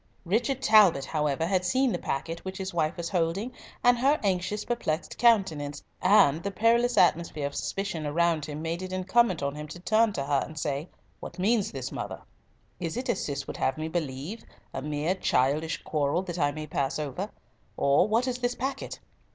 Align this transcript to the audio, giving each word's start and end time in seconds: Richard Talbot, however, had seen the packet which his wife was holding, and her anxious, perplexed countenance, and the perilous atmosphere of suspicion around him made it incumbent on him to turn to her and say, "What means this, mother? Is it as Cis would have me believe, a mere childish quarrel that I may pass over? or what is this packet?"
Richard 0.25 0.63
Talbot, 0.63 1.05
however, 1.05 1.45
had 1.45 1.63
seen 1.63 1.91
the 1.91 1.99
packet 1.99 2.43
which 2.43 2.57
his 2.57 2.73
wife 2.73 2.97
was 2.97 3.09
holding, 3.09 3.51
and 3.83 3.99
her 3.99 4.19
anxious, 4.23 4.65
perplexed 4.65 5.15
countenance, 5.19 5.83
and 6.01 6.41
the 6.41 6.49
perilous 6.49 6.97
atmosphere 6.97 7.45
of 7.45 7.53
suspicion 7.53 8.07
around 8.07 8.45
him 8.45 8.63
made 8.63 8.81
it 8.81 8.91
incumbent 8.91 9.43
on 9.43 9.53
him 9.53 9.67
to 9.67 9.79
turn 9.79 10.11
to 10.13 10.25
her 10.25 10.41
and 10.43 10.57
say, 10.57 10.89
"What 11.19 11.37
means 11.37 11.71
this, 11.71 11.91
mother? 11.91 12.23
Is 12.79 12.97
it 12.97 13.09
as 13.09 13.23
Cis 13.23 13.45
would 13.45 13.57
have 13.57 13.77
me 13.77 13.87
believe, 13.89 14.43
a 14.73 14.81
mere 14.81 15.13
childish 15.13 15.83
quarrel 15.83 16.23
that 16.23 16.39
I 16.39 16.51
may 16.51 16.65
pass 16.65 16.97
over? 16.97 17.29
or 17.77 18.07
what 18.07 18.27
is 18.27 18.39
this 18.39 18.55
packet?" 18.55 18.99